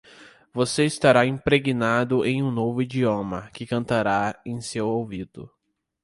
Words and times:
Você 0.51 0.83
estará 0.85 1.27
impregnado 1.27 2.25
em 2.25 2.41
um 2.41 2.49
novo 2.49 2.81
idioma 2.81 3.51
que 3.53 3.67
cantará 3.67 4.35
em 4.43 4.59
seu 4.59 4.87
ouvido. 4.87 5.47